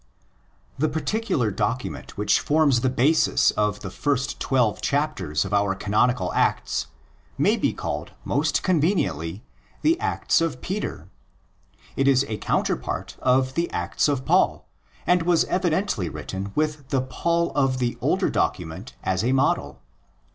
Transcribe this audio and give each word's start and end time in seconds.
The 0.79 0.89
particular 0.89 1.51
document 1.51 2.17
which 2.17 2.39
forms 2.39 2.81
the 2.81 2.89
basis 2.89 3.51
of 3.51 3.81
the 3.81 3.91
first 3.91 4.39
twelve 4.39 4.81
chapters 4.81 5.45
of 5.45 5.53
our 5.53 5.75
canonical 5.75 6.33
Acts 6.33 6.87
may 7.37 7.55
be 7.55 7.71
called 7.71 8.11
most 8.25 8.63
conveniently 8.63 9.43
the 9.83 9.99
Acts 9.99 10.41
of 10.41 10.59
Peter 10.59 10.87
(Περίοδοι 10.87 10.97
or 10.97 11.03
Πράξεις 11.03 11.03
Πέτρου). 11.05 11.09
It 11.97 12.07
is 12.07 12.25
a 12.29 12.37
counterpart 12.37 13.17
of 13.21 13.53
the 13.53 13.69
Acts 13.69 14.07
of 14.07 14.25
Paul, 14.25 14.67
and 15.05 15.21
was 15.21 15.45
evidently 15.45 16.09
written 16.09 16.51
with 16.55 16.89
the 16.89 17.01
Paul 17.03 17.51
of 17.51 17.77
the 17.77 17.95
older 18.01 18.31
document 18.31 18.95
as 19.03 19.23
a 19.23 19.33
model. 19.33 19.83